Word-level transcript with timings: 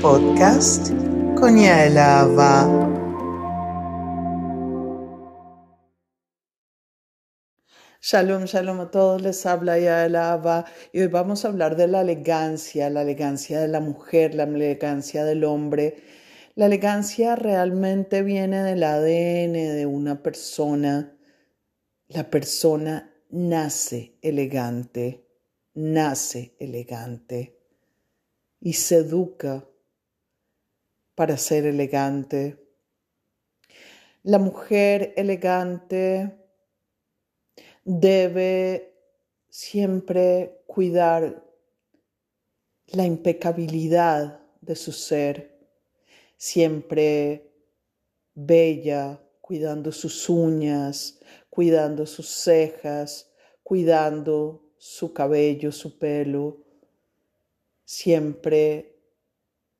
podcast 0.00 0.90
con 1.38 1.56
Yael 1.56 1.96
Ava. 1.96 2.66
Shalom, 8.00 8.44
shalom 8.44 8.80
a 8.80 8.90
todos, 8.90 9.22
les 9.22 9.46
habla 9.46 9.78
Yael 9.78 10.16
Ava 10.16 10.64
y 10.92 11.00
hoy 11.00 11.06
vamos 11.06 11.44
a 11.44 11.48
hablar 11.48 11.76
de 11.76 11.86
la 11.86 12.02
elegancia, 12.02 12.90
la 12.90 13.02
elegancia 13.02 13.60
de 13.60 13.68
la 13.68 13.80
mujer, 13.80 14.34
la 14.34 14.44
elegancia 14.44 15.24
del 15.24 15.44
hombre. 15.44 16.02
La 16.54 16.66
elegancia 16.66 17.36
realmente 17.36 18.22
viene 18.22 18.62
del 18.62 18.82
ADN 18.82 19.52
de 19.52 19.86
una 19.86 20.22
persona. 20.22 21.16
La 22.08 22.28
persona 22.30 23.14
nace 23.30 24.18
elegante, 24.22 25.26
nace 25.74 26.56
elegante 26.58 27.58
y 28.60 28.72
se 28.74 28.96
educa 28.96 29.64
para 31.16 31.36
ser 31.36 31.66
elegante. 31.66 32.56
La 34.22 34.38
mujer 34.38 35.14
elegante 35.16 36.38
debe 37.84 38.94
siempre 39.48 40.62
cuidar 40.66 41.42
la 42.88 43.04
impecabilidad 43.04 44.40
de 44.60 44.76
su 44.76 44.92
ser, 44.92 45.58
siempre 46.36 47.50
bella, 48.34 49.20
cuidando 49.40 49.92
sus 49.92 50.28
uñas, 50.28 51.18
cuidando 51.48 52.04
sus 52.04 52.28
cejas, 52.28 53.32
cuidando 53.62 54.74
su 54.76 55.12
cabello, 55.12 55.72
su 55.72 55.98
pelo, 55.98 56.62
siempre 57.84 59.00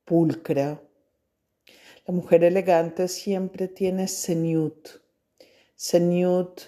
pulcra. 0.04 0.80
La 2.06 2.14
mujer 2.14 2.44
elegante 2.44 3.08
siempre 3.08 3.66
tiene 3.66 4.06
seniut. 4.06 5.02
Seniut 5.74 6.60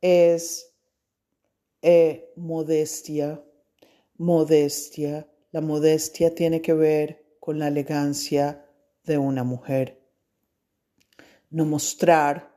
es 0.00 0.72
eh, 1.82 2.32
modestia, 2.36 3.44
modestia. 4.16 5.28
La 5.50 5.60
modestia 5.60 6.34
tiene 6.34 6.62
que 6.62 6.72
ver 6.72 7.36
con 7.38 7.58
la 7.58 7.68
elegancia 7.68 8.66
de 9.04 9.18
una 9.18 9.44
mujer. 9.44 10.00
No 11.50 11.66
mostrar 11.66 12.56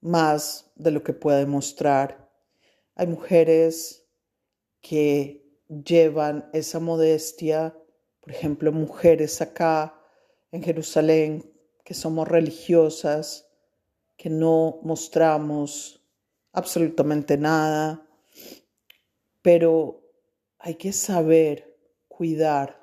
más 0.00 0.72
de 0.74 0.90
lo 0.90 1.02
que 1.02 1.12
puede 1.12 1.44
mostrar. 1.44 2.30
Hay 2.94 3.08
mujeres 3.08 4.08
que 4.80 5.46
llevan 5.68 6.48
esa 6.54 6.80
modestia, 6.80 7.76
por 8.20 8.30
ejemplo, 8.32 8.72
mujeres 8.72 9.42
acá 9.42 9.95
en 10.52 10.62
Jerusalén 10.62 11.52
que 11.84 11.94
somos 11.94 12.26
religiosas, 12.26 13.46
que 14.16 14.30
no 14.30 14.80
mostramos 14.82 16.02
absolutamente 16.52 17.36
nada, 17.36 18.06
pero 19.42 20.02
hay 20.58 20.74
que 20.74 20.92
saber 20.92 21.78
cuidar 22.08 22.82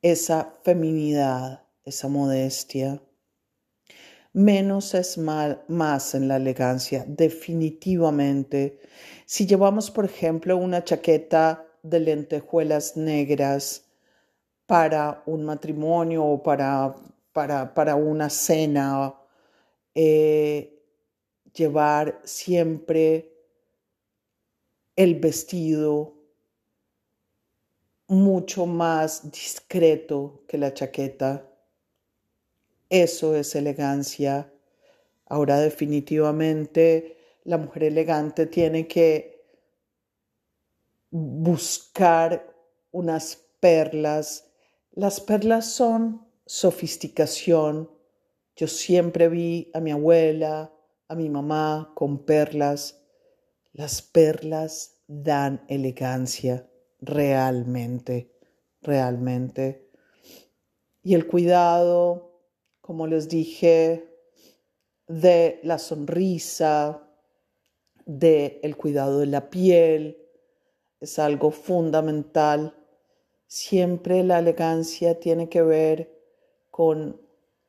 esa 0.00 0.54
feminidad, 0.62 1.64
esa 1.84 2.08
modestia. 2.08 3.02
Menos 4.32 4.94
es 4.94 5.18
mal, 5.18 5.64
más 5.68 6.14
en 6.14 6.28
la 6.28 6.36
elegancia, 6.36 7.04
definitivamente. 7.08 8.80
Si 9.26 9.46
llevamos, 9.46 9.90
por 9.90 10.04
ejemplo, 10.04 10.56
una 10.56 10.84
chaqueta 10.84 11.66
de 11.82 12.00
lentejuelas 12.00 12.96
negras 12.96 13.87
para 14.68 15.22
un 15.24 15.46
matrimonio 15.46 16.22
o 16.22 16.42
para, 16.42 16.94
para, 17.32 17.72
para 17.72 17.96
una 17.96 18.28
cena, 18.28 19.14
eh, 19.94 20.84
llevar 21.54 22.20
siempre 22.22 23.32
el 24.94 25.14
vestido 25.14 26.18
mucho 28.08 28.66
más 28.66 29.30
discreto 29.32 30.44
que 30.46 30.58
la 30.58 30.74
chaqueta. 30.74 31.48
Eso 32.90 33.36
es 33.36 33.54
elegancia. 33.54 34.52
Ahora 35.24 35.60
definitivamente 35.60 37.16
la 37.44 37.56
mujer 37.56 37.84
elegante 37.84 38.44
tiene 38.44 38.86
que 38.86 39.46
buscar 41.10 42.54
unas 42.90 43.36
perlas. 43.60 44.47
Las 44.98 45.20
perlas 45.20 45.70
son 45.70 46.26
sofisticación. 46.44 47.88
Yo 48.56 48.66
siempre 48.66 49.28
vi 49.28 49.70
a 49.72 49.78
mi 49.78 49.92
abuela, 49.92 50.74
a 51.06 51.14
mi 51.14 51.30
mamá 51.30 51.92
con 51.94 52.24
perlas. 52.24 53.00
Las 53.72 54.02
perlas 54.02 54.96
dan 55.06 55.64
elegancia 55.68 56.68
realmente, 57.00 58.34
realmente. 58.82 59.88
Y 61.04 61.14
el 61.14 61.28
cuidado, 61.28 62.42
como 62.80 63.06
les 63.06 63.28
dije, 63.28 64.04
de 65.06 65.60
la 65.62 65.78
sonrisa, 65.78 67.08
de 68.04 68.58
el 68.64 68.76
cuidado 68.76 69.20
de 69.20 69.26
la 69.26 69.48
piel, 69.48 70.18
es 70.98 71.20
algo 71.20 71.52
fundamental. 71.52 72.74
Siempre 73.48 74.22
la 74.22 74.38
elegancia 74.38 75.18
tiene 75.18 75.48
que 75.48 75.62
ver 75.62 76.16
con 76.70 77.20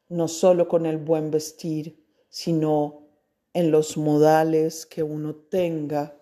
no 0.09 0.27
solo 0.27 0.67
con 0.67 0.85
el 0.85 0.97
buen 0.97 1.31
vestir, 1.31 2.05
sino 2.29 3.07
en 3.53 3.71
los 3.71 3.97
modales 3.97 4.85
que 4.85 5.03
uno 5.03 5.35
tenga. 5.35 6.15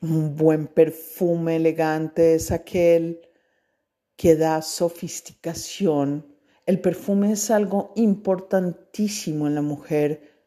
Un 0.00 0.36
buen 0.36 0.66
perfume 0.66 1.56
elegante 1.56 2.34
es 2.34 2.50
aquel 2.50 3.20
que 4.16 4.36
da 4.36 4.62
sofisticación. 4.62 6.26
El 6.66 6.80
perfume 6.80 7.32
es 7.32 7.50
algo 7.50 7.92
importantísimo 7.96 9.46
en 9.46 9.54
la 9.54 9.62
mujer 9.62 10.38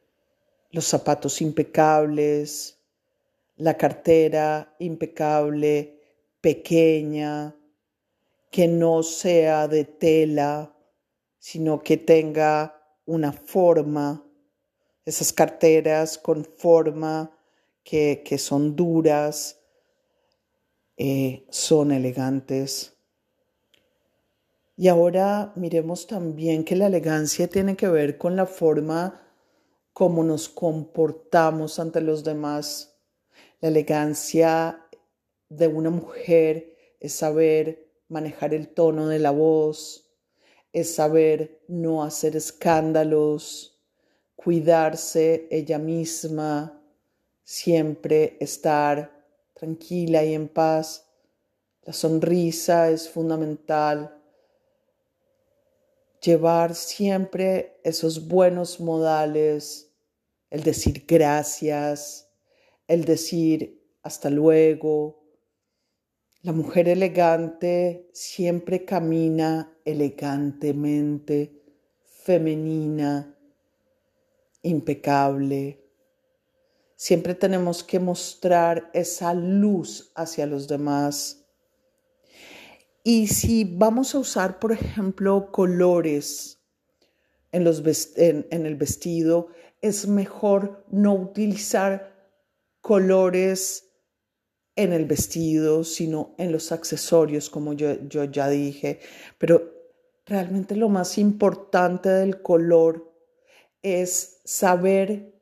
los 0.71 0.85
zapatos 0.85 1.41
impecables, 1.41 2.79
la 3.57 3.77
cartera 3.77 4.75
impecable, 4.79 5.99
pequeña, 6.39 7.55
que 8.51 8.67
no 8.67 9.01
sea 9.01 9.67
de 9.67 9.85
tela, 9.85 10.75
sino 11.39 11.81
que 11.81 11.97
tenga 11.97 12.79
una 13.05 13.31
forma, 13.31 14.23
esas 15.05 15.33
carteras 15.33 16.17
con 16.17 16.45
forma 16.45 17.35
que, 17.83 18.23
son 18.37 18.75
duras, 18.75 19.59
eh, 20.97 21.45
son 21.49 21.91
elegantes. 21.91 22.93
Y 24.75 24.87
ahora 24.87 25.53
miremos 25.55 26.05
también 26.05 26.63
que 26.63 26.75
la 26.75 26.87
elegancia 26.87 27.47
tiene 27.47 27.75
que 27.75 27.87
ver 27.87 28.17
con 28.17 28.35
la 28.35 28.45
forma 28.45 29.21
cómo 29.93 30.23
nos 30.23 30.49
comportamos 30.49 31.79
ante 31.79 32.01
los 32.01 32.23
demás. 32.23 32.95
La 33.61 33.69
elegancia 33.69 34.85
de 35.49 35.67
una 35.67 35.89
mujer 35.89 36.75
es 36.99 37.13
saber 37.13 37.90
manejar 38.11 38.53
el 38.53 38.67
tono 38.67 39.07
de 39.07 39.19
la 39.19 39.31
voz, 39.31 40.11
es 40.73 40.95
saber 40.95 41.61
no 41.67 42.03
hacer 42.03 42.35
escándalos, 42.35 43.81
cuidarse 44.35 45.47
ella 45.49 45.79
misma, 45.79 46.81
siempre 47.43 48.37
estar 48.39 49.25
tranquila 49.53 50.23
y 50.23 50.33
en 50.33 50.47
paz. 50.47 51.07
La 51.83 51.93
sonrisa 51.93 52.89
es 52.89 53.09
fundamental 53.09 54.21
llevar 56.21 56.75
siempre 56.75 57.79
esos 57.83 58.27
buenos 58.27 58.79
modales, 58.79 59.91
el 60.49 60.63
decir 60.63 61.05
gracias, 61.07 62.29
el 62.87 63.05
decir 63.05 63.81
hasta 64.03 64.29
luego. 64.29 65.20
La 66.43 66.53
mujer 66.53 66.89
elegante 66.89 68.09
siempre 68.13 68.83
camina 68.83 69.77
elegantemente, 69.85 71.61
femenina, 72.03 73.37
impecable. 74.63 75.83
Siempre 76.95 77.35
tenemos 77.35 77.83
que 77.83 77.99
mostrar 77.99 78.89
esa 78.93 79.33
luz 79.33 80.11
hacia 80.15 80.45
los 80.45 80.67
demás 80.67 81.41
y 83.03 83.27
si 83.27 83.63
vamos 83.63 84.13
a 84.13 84.19
usar, 84.19 84.59
por 84.59 84.71
ejemplo, 84.71 85.51
colores 85.51 86.59
en, 87.51 87.63
los 87.63 87.79
el 87.79 88.75
vestido, 88.75 89.47
es 89.81 90.07
mejor 90.07 90.85
no 90.91 91.15
utilizar 91.15 92.13
colores 92.81 93.90
en 94.75 94.93
el 94.93 95.05
vestido, 95.05 95.83
sino 95.83 96.33
en 96.37 96.51
los 96.51 96.71
accesorios, 96.71 97.49
como 97.49 97.73
yo, 97.73 97.93
yo 98.07 98.23
ya 98.23 98.49
dije. 98.49 98.99
Pero 99.37 99.71
realmente 100.25 100.75
lo 100.75 100.89
más 100.89 101.17
importante 101.17 102.09
del 102.09 102.41
color 102.41 103.11
es 103.81 104.39
saber 104.45 105.33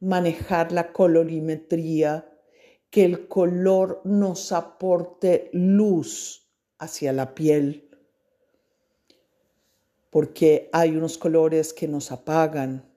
manejar 0.00 0.72
la 0.72 0.92
colorimetría, 0.92 2.30
que 2.90 3.04
el 3.04 3.28
color 3.28 4.00
nos 4.04 4.52
aporte 4.52 5.50
luz 5.52 6.48
hacia 6.78 7.12
la 7.12 7.34
piel, 7.34 7.90
porque 10.10 10.70
hay 10.72 10.96
unos 10.96 11.18
colores 11.18 11.72
que 11.72 11.88
nos 11.88 12.12
apagan, 12.12 12.88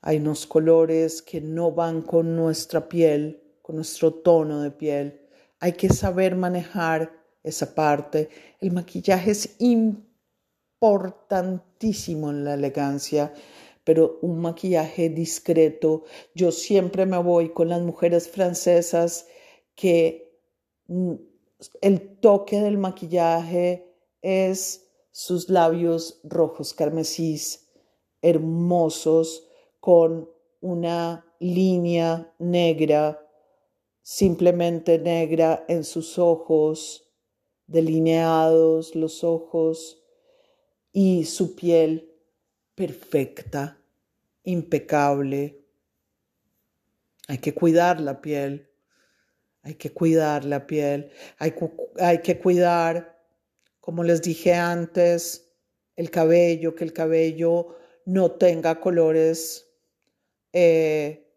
hay 0.00 0.18
unos 0.18 0.46
colores 0.46 1.22
que 1.22 1.40
no 1.40 1.72
van 1.72 2.02
con 2.02 2.36
nuestra 2.36 2.88
piel, 2.88 3.47
con 3.68 3.76
nuestro 3.76 4.14
tono 4.14 4.62
de 4.62 4.70
piel. 4.70 5.20
Hay 5.60 5.74
que 5.74 5.90
saber 5.90 6.36
manejar 6.36 7.12
esa 7.42 7.74
parte. 7.74 8.30
El 8.62 8.72
maquillaje 8.72 9.32
es 9.32 9.56
importantísimo 9.58 12.30
en 12.30 12.44
la 12.44 12.54
elegancia, 12.54 13.34
pero 13.84 14.20
un 14.22 14.38
maquillaje 14.38 15.10
discreto. 15.10 16.04
Yo 16.34 16.50
siempre 16.50 17.04
me 17.04 17.18
voy 17.18 17.50
con 17.50 17.68
las 17.68 17.82
mujeres 17.82 18.30
francesas 18.30 19.26
que 19.74 20.40
mm, 20.86 21.16
el 21.82 22.16
toque 22.20 22.62
del 22.62 22.78
maquillaje 22.78 23.94
es 24.22 24.88
sus 25.10 25.50
labios 25.50 26.22
rojos 26.24 26.72
carmesís, 26.72 27.68
hermosos, 28.22 29.46
con 29.78 30.30
una 30.62 31.26
línea 31.38 32.32
negra, 32.38 33.27
simplemente 34.10 34.98
negra 34.98 35.66
en 35.68 35.84
sus 35.84 36.18
ojos, 36.18 37.12
delineados 37.66 38.94
los 38.94 39.22
ojos 39.22 40.02
y 40.90 41.26
su 41.26 41.54
piel 41.54 42.10
perfecta, 42.74 43.78
impecable. 44.44 45.62
Hay 47.26 47.36
que 47.36 47.52
cuidar 47.52 48.00
la 48.00 48.22
piel, 48.22 48.70
hay 49.60 49.74
que 49.74 49.92
cuidar 49.92 50.46
la 50.46 50.66
piel, 50.66 51.12
hay, 51.36 51.54
hay 51.98 52.22
que 52.22 52.38
cuidar, 52.38 53.22
como 53.78 54.04
les 54.04 54.22
dije 54.22 54.54
antes, 54.54 55.52
el 55.96 56.10
cabello, 56.10 56.74
que 56.74 56.84
el 56.84 56.94
cabello 56.94 57.76
no 58.06 58.30
tenga 58.30 58.80
colores 58.80 59.68
eh, 60.54 61.30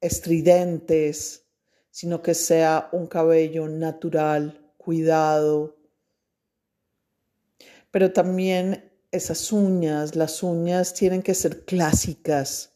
estridentes, 0.00 1.41
sino 1.92 2.22
que 2.22 2.34
sea 2.34 2.88
un 2.90 3.06
cabello 3.06 3.68
natural, 3.68 4.72
cuidado. 4.78 5.76
Pero 7.90 8.12
también 8.12 8.90
esas 9.10 9.52
uñas, 9.52 10.16
las 10.16 10.42
uñas 10.42 10.94
tienen 10.94 11.22
que 11.22 11.34
ser 11.34 11.66
clásicas, 11.66 12.72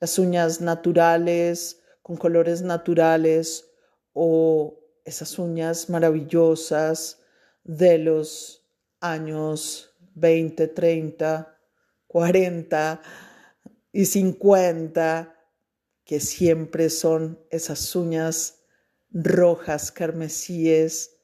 las 0.00 0.18
uñas 0.18 0.62
naturales, 0.62 1.82
con 2.02 2.16
colores 2.16 2.62
naturales 2.62 3.70
o 4.14 4.80
esas 5.04 5.38
uñas 5.38 5.90
maravillosas 5.90 7.18
de 7.64 7.98
los 7.98 8.64
años 9.00 9.94
20, 10.14 10.68
30, 10.68 11.54
40 12.06 13.02
y 13.92 14.06
50, 14.06 15.37
que 16.08 16.20
siempre 16.20 16.88
son 16.88 17.38
esas 17.50 17.94
uñas 17.94 18.62
rojas 19.12 19.92
carmesíes 19.92 21.18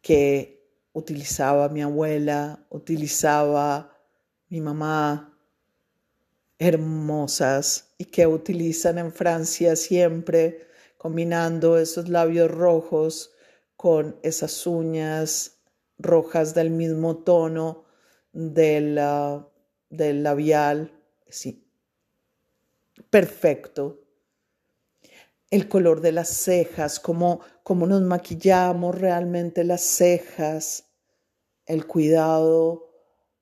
que 0.00 0.64
utilizaba 0.92 1.68
mi 1.68 1.82
abuela, 1.82 2.64
utilizaba 2.70 3.98
mi 4.50 4.60
mamá, 4.60 5.36
hermosas 6.60 7.92
y 7.98 8.04
que 8.04 8.28
utilizan 8.28 8.98
en 8.98 9.12
Francia 9.12 9.74
siempre, 9.74 10.68
combinando 10.96 11.76
esos 11.76 12.08
labios 12.08 12.48
rojos 12.52 13.32
con 13.74 14.16
esas 14.22 14.64
uñas 14.64 15.58
rojas 15.98 16.54
del 16.54 16.70
mismo 16.70 17.16
tono 17.16 17.84
de 18.32 18.80
la 18.80 19.44
del 19.88 20.22
labial, 20.22 20.92
sí, 21.28 21.66
perfecto. 23.08 24.04
El 25.50 25.68
color 25.68 26.00
de 26.00 26.12
las 26.12 26.28
cejas, 26.28 27.00
cómo, 27.00 27.40
cómo 27.62 27.86
nos 27.86 28.02
maquillamos 28.02 28.96
realmente 28.96 29.64
las 29.64 29.82
cejas, 29.82 30.90
el 31.66 31.86
cuidado 31.86 32.90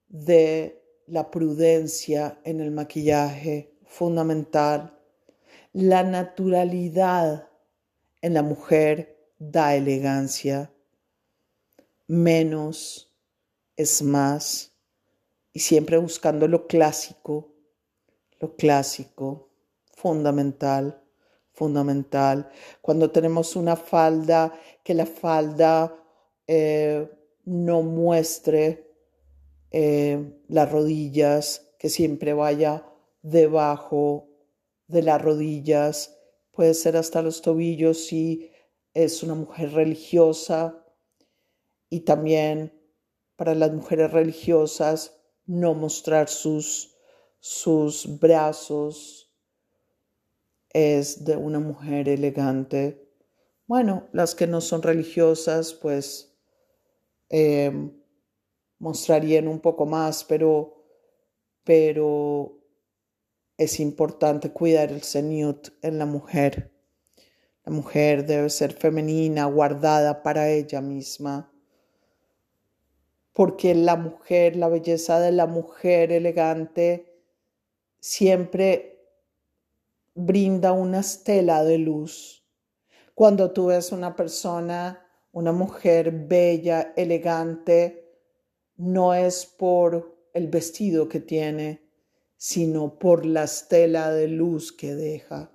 de 0.09 0.83
la 1.07 1.31
prudencia 1.31 2.41
en 2.45 2.61
el 2.61 2.71
maquillaje, 2.71 3.75
fundamental. 3.85 4.99
La 5.73 6.03
naturalidad 6.03 7.49
en 8.23 8.35
la 8.35 8.43
mujer 8.43 9.33
da 9.39 9.75
elegancia. 9.75 10.73
Menos 12.07 13.15
es 13.77 14.03
más 14.03 14.73
y 15.53 15.61
siempre 15.61 15.99
buscando 15.99 16.49
lo 16.49 16.67
clásico, 16.67 17.55
lo 18.41 18.57
clásico, 18.57 19.48
fundamental, 20.01 21.03
fundamental. 21.53 22.49
Cuando 22.81 23.11
tenemos 23.11 23.57
una 23.57 23.75
falda, 23.75 24.53
que 24.85 24.95
la 24.95 25.07
falda 25.07 25.93
eh, 26.47 27.11
no 27.45 27.83
muestre 27.83 28.93
eh, 29.71 30.45
las 30.49 30.71
rodillas, 30.71 31.75
que 31.79 31.89
siempre 31.89 32.33
vaya 32.33 32.87
debajo 33.23 34.29
de 34.87 35.03
las 35.03 35.21
rodillas, 35.21 36.17
puede 36.53 36.75
ser 36.75 36.97
hasta 36.97 37.21
los 37.21 37.43
tobillos 37.43 38.07
si 38.07 38.51
es 38.95 39.23
una 39.23 39.35
mujer 39.35 39.73
religiosa 39.73 40.85
y 41.91 42.01
también 42.01 42.73
para 43.37 43.55
las 43.55 43.73
mujeres 43.73 44.13
religiosas 44.13 45.21
no 45.47 45.75
mostrar 45.75 46.29
sus, 46.29 46.97
sus 47.41 48.19
brazos 48.19 49.28
es 50.79 51.25
de 51.25 51.37
una 51.37 51.59
mujer 51.59 52.09
elegante. 52.09 53.09
Bueno, 53.67 54.09
las 54.13 54.35
que 54.35 54.47
no 54.47 54.61
son 54.61 54.83
religiosas, 54.83 55.75
pues 55.75 56.37
em, 57.29 57.93
mostrarían 58.79 59.49
un 59.49 59.61
poco 59.61 59.87
más, 59.87 60.25
pero, 60.25 60.85
pero 61.65 62.59
es 63.57 63.81
importante 63.81 64.53
cuidar 64.53 64.91
el 64.91 65.03
seniut 65.03 65.69
en 65.83 65.99
la 65.99 66.07
mujer. 66.07 66.73
La 67.65 67.73
mujer 67.73 68.25
debe 68.27 68.51
ser 68.51 68.73
femenina, 68.73 69.45
guardada 69.47 70.23
para 70.23 70.51
ella 70.51 70.81
misma 70.81 71.53
porque 73.39 73.73
la 73.73 73.95
mujer, 73.95 74.57
la 74.57 74.69
belleza 74.69 75.21
de 75.21 75.31
la 75.31 75.47
mujer 75.47 76.11
elegante 76.11 77.23
siempre 78.01 78.98
brinda 80.19 80.73
una 80.73 81.01
estela 81.01 81.63
de 81.63 81.79
luz. 81.79 82.45
Cuando 83.15 83.53
tú 83.53 83.67
ves 83.67 83.93
una 83.93 84.17
persona, 84.17 85.07
una 85.31 85.53
mujer 85.53 86.11
bella, 86.11 86.93
elegante, 86.97 88.17
no 88.77 89.15
es 89.15 89.47
por 89.47 90.19
el 90.35 90.49
vestido 90.49 91.09
que 91.09 91.21
tiene, 91.21 91.89
sino 92.37 92.99
por 92.99 93.25
la 93.25 93.45
estela 93.45 94.11
de 94.11 94.27
luz 94.27 94.73
que 94.73 94.97
deja. 94.97 95.53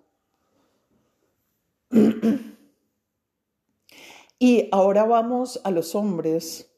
y 4.40 4.70
ahora 4.72 5.04
vamos 5.04 5.60
a 5.66 5.72
los 5.72 5.94
hombres. 5.94 6.72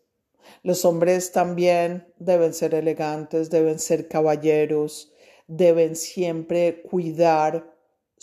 Los 0.63 0.85
hombres 0.85 1.31
también 1.31 2.11
deben 2.17 2.55
ser 2.55 2.73
elegantes, 2.73 3.51
deben 3.51 3.77
ser 3.77 4.07
caballeros, 4.07 5.13
deben 5.47 5.95
siempre 5.95 6.81
cuidar 6.81 7.74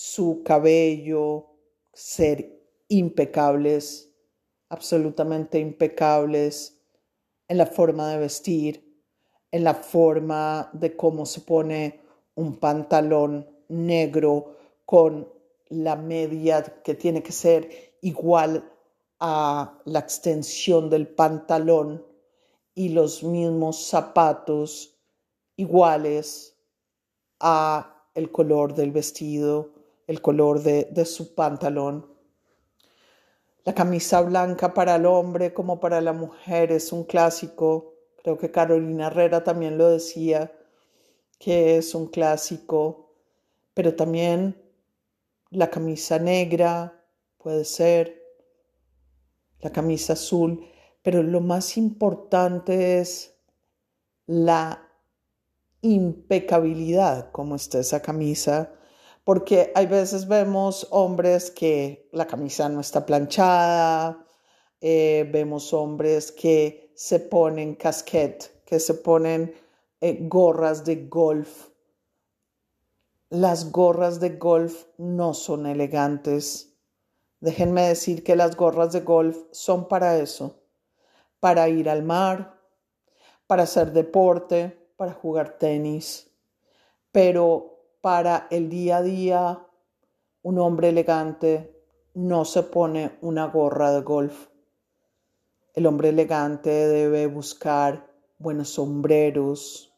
su 0.04 0.42
cabello, 0.44 1.47
ser 1.92 2.61
impecables, 2.88 4.12
absolutamente 4.68 5.61
impecables 5.61 6.82
en 7.47 7.59
la 7.59 7.66
forma 7.66 8.11
de 8.11 8.18
vestir, 8.18 9.00
en 9.52 9.62
la 9.62 9.75
forma 9.75 10.71
de 10.73 10.97
cómo 10.97 11.25
se 11.25 11.42
pone 11.42 12.00
un 12.35 12.59
pantalón 12.59 13.49
negro 13.68 14.56
con 14.85 15.32
la 15.68 15.94
media 15.94 16.64
que 16.82 16.97
tiene 16.97 17.23
que 17.23 17.32
ser 17.32 17.97
igual 18.00 18.68
a 19.21 19.80
la 19.85 20.00
extensión 20.00 20.90
del 20.90 21.06
pantalón 21.06 22.04
y 22.75 22.88
los 22.88 23.23
mismos 23.23 23.87
zapatos 23.87 24.99
iguales 25.54 26.59
a 27.38 28.09
el 28.14 28.32
color 28.32 28.75
del 28.75 28.90
vestido, 28.90 29.72
el 30.06 30.21
color 30.21 30.62
de, 30.62 31.04
su 31.04 31.35
pantalón. 31.35 32.06
La 33.64 33.75
camisa 33.75 34.21
blanca 34.23 34.75
para 34.75 34.97
el 34.97 35.06
hombre 35.06 35.54
como 35.54 35.78
para 35.80 36.00
la 36.00 36.12
mujer 36.12 36.73
es 36.73 36.92
un 36.92 37.04
clásico. 37.04 37.94
Creo 38.23 38.37
que 38.38 38.50
Carolina 38.50 39.06
Herrera 39.06 39.44
también 39.44 39.78
lo 39.78 39.88
decía, 39.88 40.52
que 41.38 41.76
es 41.76 41.94
un 41.94 42.09
clásico. 42.09 43.14
Pero 43.75 43.94
también 43.94 44.61
la 45.50 45.71
camisa 45.71 46.18
negra 46.18 47.04
puede 47.38 47.64
ser, 47.64 48.23
la 49.61 49.71
camisa 49.71 50.14
azul. 50.14 50.66
Pero 51.02 51.23
lo 51.23 51.40
más 51.40 51.76
importante 51.76 52.99
es 52.99 53.35
la 54.26 54.88
impecabilidad 55.80 57.30
como 57.32 57.56
está 57.56 57.80
esa 57.80 58.02
camisa 58.02 58.73
porque 59.25 59.73
hay 59.75 59.87
veces 59.87 60.26
vemos 60.26 60.87
hombres 60.91 61.50
que 61.50 62.09
la 62.12 62.26
camisa 62.26 62.69
no 62.69 62.81
está 62.81 63.07
planchada, 63.07 64.25
eh, 64.81 65.29
vemos 65.31 65.73
hombres 65.73 66.33
que 66.33 66.93
se 66.97 67.21
ponen 67.21 67.76
casquet, 67.76 68.64
que 68.64 68.81
se 68.81 68.95
ponen 68.95 69.55
eh, 70.00 70.19
gorras 70.23 70.85
de 70.85 71.07
golf. 71.07 71.69
Las 73.31 73.71
gorras 73.71 74.19
de 74.19 74.31
golf 74.31 74.87
no 74.99 75.35
son 75.35 75.67
elegantes. 75.67 76.75
Déjenme 77.41 77.83
decir 77.88 78.25
que 78.25 78.37
las 78.37 78.57
gorras 78.57 78.93
de 78.93 79.00
golf 79.00 79.38
son 79.52 79.88
para 79.88 80.19
eso, 80.19 80.61
para 81.41 81.69
ir 81.69 81.88
al 81.88 82.02
mar, 82.02 82.61
para 83.47 83.62
hacer 83.62 83.93
deporte, 83.93 84.91
para 84.97 85.12
jugar 85.12 85.59
tenis. 85.59 86.31
Pero 87.11 87.72
para 88.02 88.49
el 88.50 88.68
día 88.68 88.99
a 88.99 89.02
día, 89.02 89.66
un 90.42 90.59
hombre 90.59 90.88
elegante 90.88 91.73
no 92.14 92.44
se 92.44 92.64
pone 92.64 93.16
una 93.23 93.47
gorra 93.47 93.92
de 93.92 94.02
golf. 94.02 94.49
El 95.73 95.87
hombre 95.87 96.11
elegante 96.11 96.68
debe 96.68 97.28
buscar 97.28 98.12
buenos 98.38 98.71
sombreros, 98.71 99.94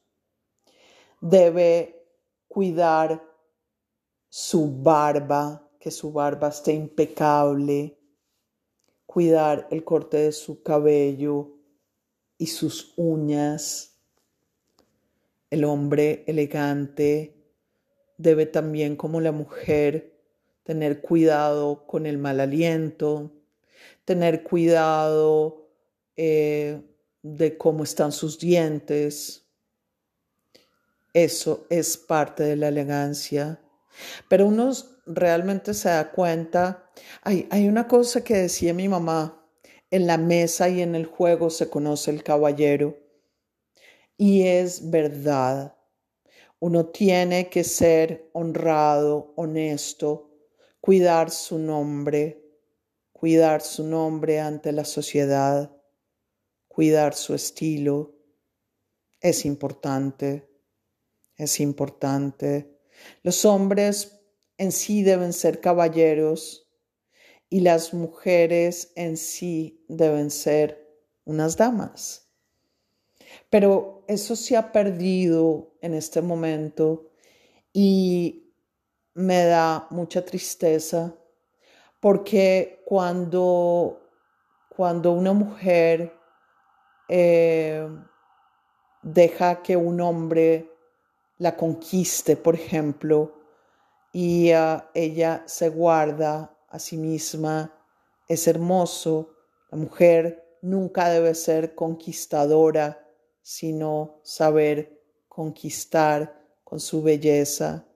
debe 1.21 2.07
cuidar 2.47 3.25
su 4.29 4.83
barba, 4.83 5.67
que 5.81 5.91
su 5.91 6.13
barba 6.13 6.49
esté 6.49 6.75
impecable, 6.75 7.99
cuidar 9.07 9.67
el 9.71 9.83
corte 9.83 10.19
de 10.19 10.33
su 10.33 10.63
cabello 10.63 11.57
y 12.37 12.49
sus 12.49 12.93
uñas. 12.99 13.99
El 15.49 15.65
hombre 15.65 16.25
elegante 16.27 17.44
debe 18.17 18.47
también 18.47 18.97
como 18.97 19.21
la 19.21 19.33
mujer 19.33 20.15
tener 20.63 21.01
cuidado 21.01 21.87
con 21.87 22.07
el 22.07 22.19
mal 22.19 22.41
aliento, 22.41 23.31
tener 24.05 24.43
cuidado 24.43 25.69
eh, 26.17 26.81
de 27.23 27.57
cómo 27.57 27.85
están 27.85 28.13
sus 28.13 28.39
dientes. 28.39 29.47
Eso 31.13 31.67
es 31.71 31.97
parte 31.97 32.43
de 32.43 32.57
la 32.57 32.69
elegancia. 32.69 33.61
Pero 34.29 34.47
uno 34.47 34.73
realmente 35.07 35.75
se 35.75 35.89
da 35.89 36.11
cuenta, 36.11 36.91
hay, 37.23 37.47
hay 37.51 37.69
una 37.69 37.87
cosa 37.87 38.25
que 38.25 38.35
decía 38.35 38.75
mi 38.75 38.89
mamá, 38.89 39.45
en 39.91 40.07
la 40.07 40.19
mesa 40.19 40.69
y 40.69 40.81
en 40.81 40.95
el 40.95 41.07
juego 41.07 41.51
se 41.51 41.71
conoce 41.71 42.11
el 42.11 42.25
caballero. 42.25 42.99
Y 44.17 44.43
es 44.43 44.91
verdad. 44.91 45.74
Uno 46.67 46.87
tiene 46.87 47.51
que 47.51 47.63
ser 47.63 48.31
honrado, 48.33 49.35
honesto, 49.37 50.31
cuidar 50.81 51.31
su 51.31 51.59
nombre, 51.59 52.43
cuidar 53.13 53.61
su 53.61 53.85
nombre 53.85 54.41
ante 54.41 54.73
la 54.73 54.87
sociedad, 54.87 55.77
cuidar 56.67 57.13
su 57.13 57.35
estilo. 57.35 58.15
Es 59.21 59.45
importante, 59.45 60.49
es 61.37 61.61
importante. 61.61 62.81
Los 63.23 63.45
hombres 63.45 64.23
en 64.57 64.73
sí 64.73 65.03
deben 65.03 65.35
ser 65.35 65.61
caballeros 65.61 66.67
y 67.51 67.61
las 67.61 67.93
mujeres 67.93 68.91
en 68.97 69.19
sí 69.19 69.85
deben 69.87 70.31
ser 70.31 70.99
unas 71.27 71.59
damas. 71.59 72.24
Pero 73.51 74.05
eso 74.09 74.37
se 74.37 74.57
ha 74.57 74.73
perdido 74.73 75.75
en 75.81 75.95
este 75.95 76.23
momento 76.23 77.11
y 77.73 78.53
me 79.15 79.45
da 79.45 79.87
mucha 79.91 80.25
tristeza 80.25 81.15
porque 82.01 82.83
cuando, 82.85 84.11
cuando 84.69 85.13
una 85.13 85.33
mujer 85.33 86.13
eh, 87.09 87.89
deja 89.03 89.63
que 89.63 89.77
un 89.77 90.01
hombre 90.01 90.71
la 91.39 91.57
conquiste, 91.57 92.37
por 92.37 92.55
ejemplo, 92.55 93.41
y 94.13 94.51
ella 94.95 95.43
se 95.47 95.69
guarda 95.71 96.57
a 96.69 96.79
sí 96.79 96.97
misma, 96.97 97.73
es 98.29 98.47
hermoso. 98.47 99.35
La 99.71 99.79
mujer 99.79 100.59
nunca 100.63 101.09
debe 101.09 101.35
ser 101.35 101.75
conquistadora 101.75 103.04
sino 103.45 104.21
saber 104.23 105.03
conquistar 105.29 106.43
con 106.65 106.81
su 106.81 107.03
belleza, 107.03 107.87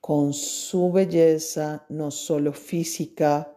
con 0.00 0.32
su 0.32 0.92
belleza 0.92 1.84
no 1.88 2.12
solo 2.12 2.52
física, 2.52 3.52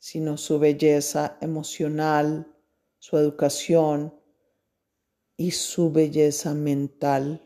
sino 0.00 0.36
su 0.36 0.58
belleza 0.58 1.38
emocional, 1.40 2.52
su 2.98 3.16
educación 3.18 4.12
y 5.36 5.52
su 5.52 5.92
belleza 5.92 6.52
mental. 6.52 7.40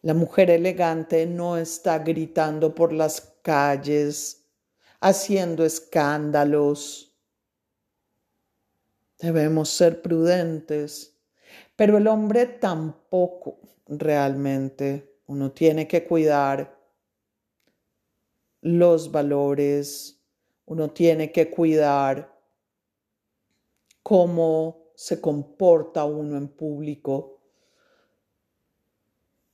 La 0.00 0.14
mujer 0.14 0.48
elegante 0.48 1.26
no 1.26 1.58
está 1.58 1.98
gritando 1.98 2.74
por 2.74 2.94
las 2.94 3.20
calles, 3.42 4.46
haciendo 5.00 5.62
escándalos, 5.62 7.15
Debemos 9.18 9.70
ser 9.70 10.02
prudentes, 10.02 11.16
pero 11.74 11.98
el 11.98 12.06
hombre 12.06 12.46
tampoco 12.46 13.58
realmente. 13.86 15.20
Uno 15.26 15.52
tiene 15.52 15.88
que 15.88 16.04
cuidar 16.06 16.78
los 18.60 19.10
valores, 19.10 20.20
uno 20.66 20.90
tiene 20.90 21.32
que 21.32 21.50
cuidar 21.50 22.36
cómo 24.02 24.90
se 24.94 25.20
comporta 25.20 26.04
uno 26.04 26.36
en 26.36 26.48
público. 26.48 27.40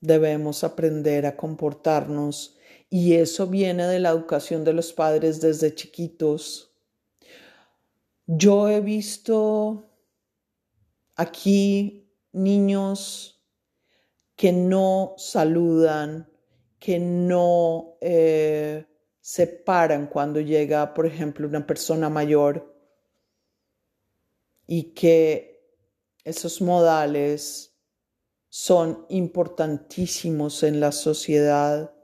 Debemos 0.00 0.64
aprender 0.64 1.26
a 1.26 1.36
comportarnos 1.36 2.58
y 2.90 3.14
eso 3.14 3.46
viene 3.46 3.86
de 3.86 4.00
la 4.00 4.10
educación 4.10 4.64
de 4.64 4.72
los 4.72 4.92
padres 4.92 5.40
desde 5.40 5.74
chiquitos. 5.74 6.71
Yo 8.26 8.68
he 8.68 8.80
visto 8.80 9.90
aquí 11.16 12.10
niños 12.32 13.42
que 14.36 14.52
no 14.52 15.14
saludan, 15.18 16.30
que 16.78 16.98
no 16.98 17.96
eh, 18.00 18.86
se 19.20 19.46
paran 19.46 20.06
cuando 20.06 20.40
llega, 20.40 20.94
por 20.94 21.06
ejemplo, 21.06 21.46
una 21.46 21.66
persona 21.66 22.08
mayor 22.08 22.74
y 24.66 24.94
que 24.94 25.52
esos 26.24 26.60
modales 26.62 27.76
son 28.48 29.06
importantísimos 29.08 30.62
en 30.62 30.80
la 30.80 30.92
sociedad, 30.92 31.94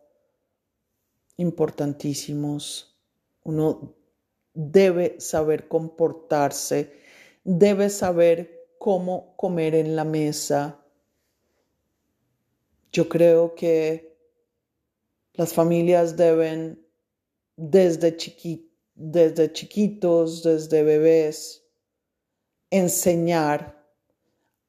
importantísimos. 1.36 2.98
Uno 3.42 3.97
debe 4.60 5.20
saber 5.20 5.68
comportarse, 5.68 6.92
debe 7.44 7.88
saber 7.90 8.66
cómo 8.78 9.36
comer 9.36 9.76
en 9.76 9.94
la 9.94 10.02
mesa. 10.02 10.84
Yo 12.90 13.08
creo 13.08 13.54
que 13.54 14.18
las 15.34 15.54
familias 15.54 16.16
deben 16.16 16.84
desde, 17.54 18.16
desde 18.96 19.52
chiquitos, 19.52 20.42
desde 20.42 20.82
bebés, 20.82 21.64
enseñar 22.68 23.86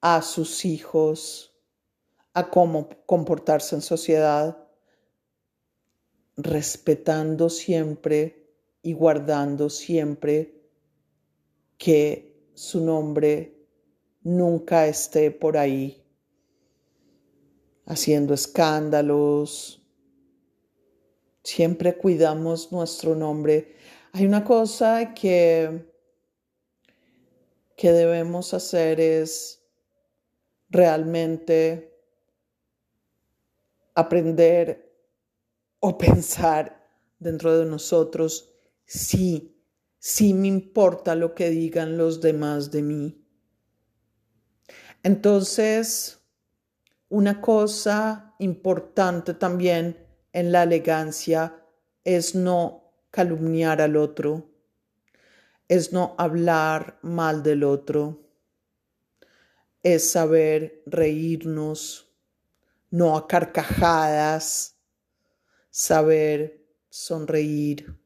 a 0.00 0.22
sus 0.22 0.64
hijos 0.64 1.52
a 2.32 2.48
cómo 2.48 2.88
comportarse 3.06 3.74
en 3.74 3.82
sociedad, 3.82 4.56
respetando 6.36 7.50
siempre 7.50 8.39
y 8.82 8.92
guardando 8.92 9.68
siempre 9.68 10.54
que 11.76 12.48
su 12.54 12.84
nombre 12.84 13.66
nunca 14.22 14.86
esté 14.86 15.30
por 15.30 15.56
ahí 15.56 16.02
haciendo 17.86 18.34
escándalos, 18.34 19.82
siempre 21.42 21.96
cuidamos 21.96 22.70
nuestro 22.70 23.14
nombre. 23.14 23.74
Hay 24.12 24.26
una 24.26 24.44
cosa 24.44 25.12
que, 25.14 25.90
que 27.76 27.92
debemos 27.92 28.54
hacer 28.54 29.00
es 29.00 29.60
realmente 30.68 31.92
aprender 33.94 34.94
o 35.80 35.98
pensar 35.98 36.88
dentro 37.18 37.58
de 37.58 37.66
nosotros, 37.66 38.49
sí, 38.90 39.56
sí 40.00 40.34
me 40.34 40.48
importa 40.48 41.14
lo 41.14 41.32
que 41.32 41.48
digan 41.48 41.96
los 41.96 42.20
demás 42.20 42.72
de 42.72 42.82
mí. 42.82 43.24
Entonces, 45.04 46.26
una 47.08 47.40
cosa 47.40 48.34
importante 48.40 49.34
también 49.34 49.96
en 50.32 50.50
la 50.50 50.64
elegancia 50.64 51.64
es 52.02 52.34
no 52.34 52.92
calumniar 53.12 53.80
al 53.80 53.96
otro, 53.96 54.50
es 55.68 55.92
no 55.92 56.16
hablar 56.18 56.98
mal 57.02 57.44
del 57.44 57.62
otro, 57.62 58.28
es 59.84 60.10
saber 60.10 60.82
reírnos, 60.86 62.12
no 62.90 63.16
a 63.16 63.28
carcajadas, 63.28 64.80
saber 65.70 66.66
sonreír, 66.88 67.99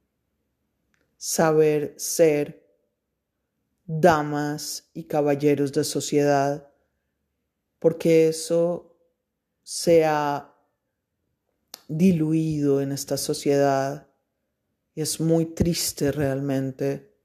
saber 1.27 1.95
ser 1.97 2.63
damas 3.87 4.91
y 4.93 5.05
caballeros 5.05 5.73
de 5.73 5.83
sociedad, 5.83 6.71
porque 7.79 8.29
eso 8.29 8.95
se 9.63 10.05
ha 10.05 10.55
diluido 11.89 12.83
en 12.83 12.93
esta 12.93 13.17
sociedad 13.17 14.07
y 14.95 15.01
es 15.01 15.19
muy 15.19 15.47
triste 15.47 16.13
realmente. 16.13 17.17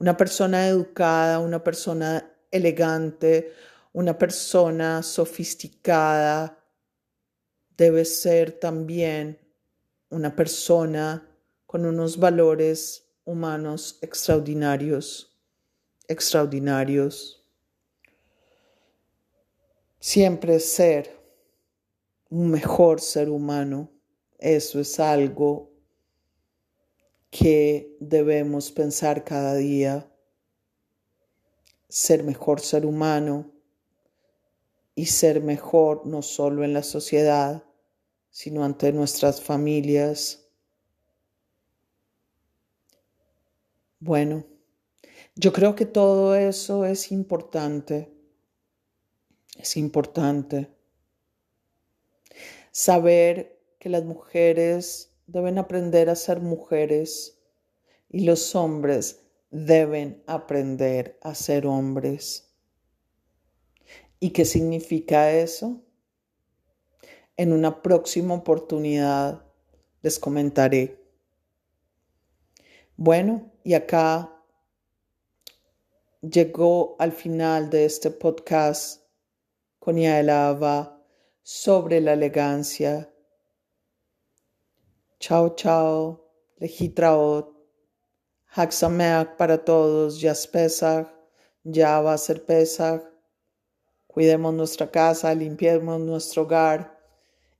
Una 0.00 0.16
persona 0.16 0.66
educada, 0.66 1.38
una 1.38 1.62
persona 1.62 2.28
elegante, 2.50 3.52
una 3.92 4.18
persona 4.18 5.04
sofisticada, 5.04 6.58
debe 7.76 8.04
ser 8.04 8.58
también 8.58 9.38
una 10.10 10.34
persona 10.34 11.28
con 11.72 11.86
unos 11.86 12.18
valores 12.18 13.08
humanos 13.24 13.98
extraordinarios, 14.02 15.34
extraordinarios. 16.06 17.46
Siempre 19.98 20.60
ser 20.60 21.18
un 22.28 22.50
mejor 22.50 23.00
ser 23.00 23.30
humano, 23.30 23.90
eso 24.38 24.80
es 24.80 25.00
algo 25.00 25.72
que 27.30 27.96
debemos 28.00 28.70
pensar 28.70 29.24
cada 29.24 29.54
día. 29.54 30.12
Ser 31.88 32.22
mejor 32.22 32.60
ser 32.60 32.84
humano 32.84 33.50
y 34.94 35.06
ser 35.06 35.40
mejor 35.40 36.04
no 36.04 36.20
solo 36.20 36.64
en 36.64 36.74
la 36.74 36.82
sociedad, 36.82 37.64
sino 38.28 38.62
ante 38.62 38.92
nuestras 38.92 39.40
familias. 39.40 40.41
Bueno, 44.04 44.44
yo 45.36 45.52
creo 45.52 45.76
que 45.76 45.86
todo 45.86 46.34
eso 46.34 46.84
es 46.84 47.12
importante. 47.12 48.12
Es 49.56 49.76
importante 49.76 50.74
saber 52.72 53.62
que 53.78 53.90
las 53.90 54.02
mujeres 54.02 55.14
deben 55.28 55.56
aprender 55.56 56.10
a 56.10 56.16
ser 56.16 56.40
mujeres 56.40 57.38
y 58.08 58.24
los 58.24 58.56
hombres 58.56 59.20
deben 59.52 60.24
aprender 60.26 61.16
a 61.22 61.36
ser 61.36 61.64
hombres. 61.68 62.52
¿Y 64.18 64.30
qué 64.30 64.44
significa 64.44 65.30
eso? 65.30 65.80
En 67.36 67.52
una 67.52 67.82
próxima 67.82 68.34
oportunidad 68.34 69.44
les 70.00 70.18
comentaré. 70.18 71.01
Bueno, 72.96 73.50
y 73.64 73.74
acá 73.74 74.30
llegó 76.20 76.94
al 76.98 77.12
final 77.12 77.70
de 77.70 77.86
este 77.86 78.10
podcast 78.10 79.02
con 79.78 79.96
Yaelava 79.96 81.02
sobre 81.42 82.00
la 82.00 82.12
elegancia. 82.12 83.12
Chao, 85.18 85.54
chao, 85.56 86.30
lejitraot, 86.58 87.56
Haxameach 88.54 89.36
para 89.36 89.64
todos, 89.64 90.20
ya 90.20 90.32
es 90.32 90.46
Pesach, 90.46 91.08
ya 91.64 92.00
va 92.02 92.12
a 92.12 92.18
ser 92.18 92.44
Pesach. 92.44 93.02
Cuidemos 94.06 94.52
nuestra 94.52 94.90
casa, 94.90 95.34
limpiemos 95.34 95.98
nuestro 95.98 96.42
hogar. 96.42 97.00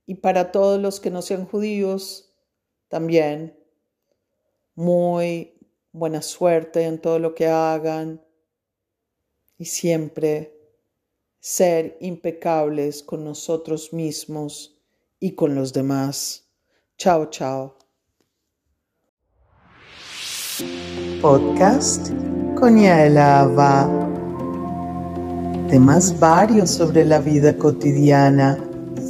Y 0.05 0.15
para 0.15 0.51
todos 0.51 0.79
los 0.79 0.99
que 0.99 1.09
no 1.09 1.23
sean 1.23 1.45
judíos, 1.45 2.31
también 2.87 3.62
muy 4.75 5.53
buena 5.91 6.21
suerte 6.21 6.83
en 6.83 6.99
todo 6.99 7.19
lo 7.19 7.35
que 7.35 7.47
hagan 7.47 8.21
y 9.57 9.65
siempre 9.65 10.53
ser 11.39 11.97
impecables 11.99 13.03
con 13.03 13.23
nosotros 13.23 13.93
mismos 13.93 14.79
y 15.19 15.33
con 15.35 15.55
los 15.55 15.73
demás. 15.73 16.45
Chao, 16.97 17.29
chao. 17.29 17.77
Podcast 21.21 22.09
con 22.55 22.79
Yaela 22.79 24.11
temas 25.69 26.19
varios 26.19 26.69
sobre 26.69 27.03
la 27.03 27.19
vida 27.19 27.57
cotidiana, 27.57 28.57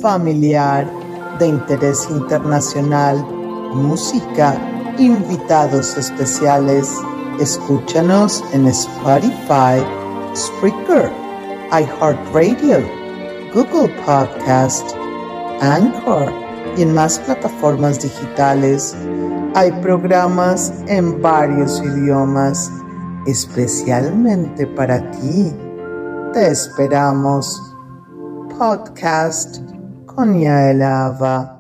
familiar, 0.02 0.90
de 1.38 1.48
interés 1.48 2.08
internacional, 2.10 3.18
música, 3.74 4.58
invitados 4.98 5.98
especiales. 5.98 6.92
Escúchanos 7.40 8.44
en 8.54 8.68
Spotify, 8.68 9.84
Spreaker, 10.36 11.12
iHeartRadio, 11.72 12.80
Google 13.54 13.94
Podcast, 14.06 14.96
Anchor 15.62 16.32
y 16.78 16.84
en 16.84 16.94
más 16.94 17.20
plataformas 17.20 18.02
digitales. 18.02 18.96
Hay 19.56 19.72
programas 19.82 20.74
en 20.88 21.22
varios 21.22 21.82
idiomas, 21.84 22.72
especialmente 23.28 24.68
para 24.68 25.12
ti. 25.12 25.54
Te 26.34 26.48
esperamos. 26.48 27.62
Podcast 28.58 29.60
con 30.06 30.40
Yael 30.40 30.82
Ava. 30.82 31.53